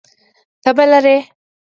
تبه 0.63 0.85
لرئ؟ 0.91 1.17